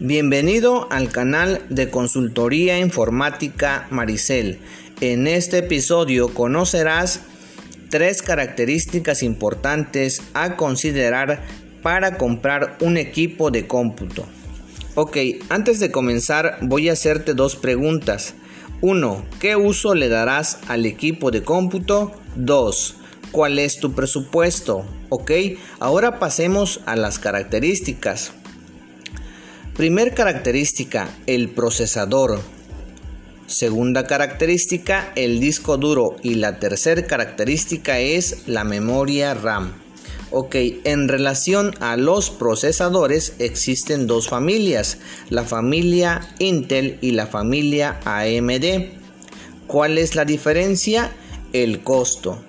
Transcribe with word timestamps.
Bienvenido 0.00 0.86
al 0.92 1.10
canal 1.10 1.60
de 1.70 1.90
consultoría 1.90 2.78
informática 2.78 3.88
Maricel. 3.90 4.60
En 5.00 5.26
este 5.26 5.58
episodio 5.58 6.32
conocerás 6.32 7.22
tres 7.90 8.22
características 8.22 9.24
importantes 9.24 10.22
a 10.34 10.54
considerar 10.54 11.42
para 11.82 12.16
comprar 12.16 12.76
un 12.80 12.96
equipo 12.96 13.50
de 13.50 13.66
cómputo. 13.66 14.24
Ok, 14.94 15.16
antes 15.48 15.80
de 15.80 15.90
comenzar 15.90 16.58
voy 16.62 16.88
a 16.88 16.92
hacerte 16.92 17.34
dos 17.34 17.56
preguntas. 17.56 18.34
1. 18.82 19.24
¿Qué 19.40 19.56
uso 19.56 19.96
le 19.96 20.08
darás 20.08 20.60
al 20.68 20.86
equipo 20.86 21.32
de 21.32 21.42
cómputo? 21.42 22.12
2. 22.36 22.94
¿Cuál 23.32 23.58
es 23.58 23.80
tu 23.80 23.92
presupuesto? 23.94 24.86
Ok, 25.08 25.32
ahora 25.80 26.20
pasemos 26.20 26.82
a 26.86 26.94
las 26.94 27.18
características. 27.18 28.32
Primer 29.78 30.12
característica, 30.12 31.08
el 31.28 31.50
procesador. 31.50 32.40
Segunda 33.46 34.08
característica, 34.08 35.12
el 35.14 35.38
disco 35.38 35.76
duro. 35.76 36.16
Y 36.20 36.34
la 36.34 36.58
tercera 36.58 37.06
característica 37.06 38.00
es 38.00 38.48
la 38.48 38.64
memoria 38.64 39.34
RAM. 39.34 39.74
Ok, 40.32 40.56
en 40.82 41.06
relación 41.06 41.76
a 41.78 41.96
los 41.96 42.28
procesadores 42.30 43.34
existen 43.38 44.08
dos 44.08 44.28
familias, 44.28 44.98
la 45.30 45.44
familia 45.44 46.28
Intel 46.40 46.98
y 47.00 47.12
la 47.12 47.28
familia 47.28 48.00
AMD. 48.04 48.88
¿Cuál 49.68 49.98
es 49.98 50.16
la 50.16 50.24
diferencia? 50.24 51.12
El 51.52 51.84
costo. 51.84 52.42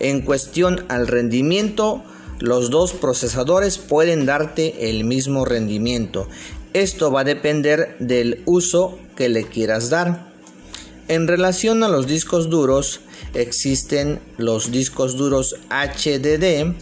En 0.00 0.20
cuestión 0.20 0.84
al 0.88 1.06
rendimiento, 1.06 2.04
los 2.40 2.68
dos 2.68 2.92
procesadores 2.92 3.78
pueden 3.78 4.26
darte 4.26 4.90
el 4.90 5.04
mismo 5.04 5.46
rendimiento. 5.46 6.28
Esto 6.74 7.12
va 7.12 7.20
a 7.20 7.24
depender 7.24 7.96
del 8.00 8.42
uso 8.46 8.98
que 9.14 9.28
le 9.28 9.44
quieras 9.44 9.90
dar. 9.90 10.32
En 11.06 11.28
relación 11.28 11.84
a 11.84 11.88
los 11.88 12.08
discos 12.08 12.50
duros, 12.50 13.00
existen 13.32 14.20
los 14.38 14.72
discos 14.72 15.16
duros 15.16 15.54
HDD 15.70 16.74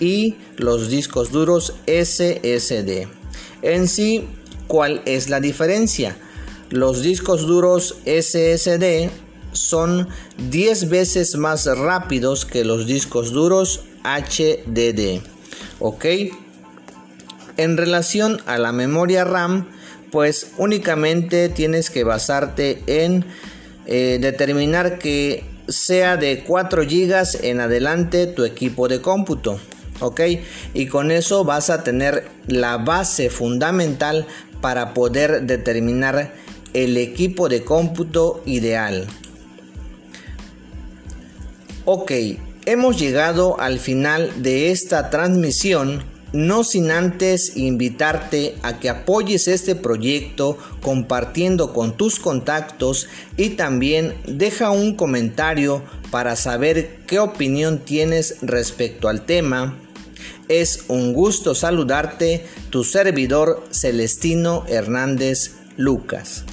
y 0.00 0.36
los 0.56 0.88
discos 0.88 1.30
duros 1.30 1.74
SSD. 1.86 3.06
En 3.60 3.86
sí, 3.86 4.28
¿cuál 4.66 5.02
es 5.04 5.28
la 5.28 5.40
diferencia? 5.40 6.16
Los 6.70 7.02
discos 7.02 7.46
duros 7.46 7.96
SSD 8.06 9.10
son 9.52 10.08
10 10.50 10.88
veces 10.88 11.36
más 11.36 11.66
rápidos 11.66 12.46
que 12.46 12.64
los 12.64 12.86
discos 12.86 13.30
duros 13.32 13.82
HDD. 14.04 15.20
¿Ok? 15.80 16.04
En 17.56 17.76
relación 17.76 18.40
a 18.46 18.58
la 18.58 18.72
memoria 18.72 19.24
RAM, 19.24 19.68
pues 20.10 20.52
únicamente 20.58 21.48
tienes 21.48 21.90
que 21.90 22.04
basarte 22.04 22.82
en 22.86 23.24
eh, 23.86 24.18
determinar 24.20 24.98
que 24.98 25.44
sea 25.68 26.16
de 26.16 26.44
4 26.44 26.82
GB 26.82 27.44
en 27.44 27.60
adelante 27.60 28.26
tu 28.26 28.44
equipo 28.44 28.88
de 28.88 29.00
cómputo. 29.00 29.58
¿Ok? 30.00 30.20
Y 30.74 30.86
con 30.86 31.10
eso 31.10 31.44
vas 31.44 31.70
a 31.70 31.84
tener 31.84 32.28
la 32.46 32.78
base 32.78 33.30
fundamental 33.30 34.26
para 34.60 34.94
poder 34.94 35.42
determinar 35.42 36.32
el 36.72 36.96
equipo 36.96 37.48
de 37.48 37.62
cómputo 37.62 38.42
ideal. 38.44 39.06
Ok, 41.84 42.12
hemos 42.64 42.98
llegado 42.98 43.60
al 43.60 43.78
final 43.78 44.42
de 44.42 44.70
esta 44.70 45.10
transmisión 45.10 46.02
no 46.34 46.64
sin 46.64 46.90
antes 46.90 47.56
invitarte 47.56 48.56
a 48.62 48.80
que 48.80 48.90
apoyes 48.90 49.46
este 49.46 49.76
proyecto 49.76 50.58
compartiendo 50.82 51.72
con 51.72 51.96
tus 51.96 52.18
contactos 52.18 53.06
y 53.36 53.50
también 53.50 54.14
deja 54.26 54.70
un 54.70 54.96
comentario 54.96 55.82
para 56.10 56.34
saber 56.36 56.98
qué 57.06 57.20
opinión 57.20 57.78
tienes 57.78 58.36
respecto 58.42 59.08
al 59.08 59.24
tema. 59.24 59.78
Es 60.48 60.84
un 60.88 61.14
gusto 61.14 61.54
saludarte, 61.54 62.44
tu 62.70 62.84
servidor 62.84 63.64
Celestino 63.70 64.64
Hernández 64.68 65.52
Lucas. 65.76 66.44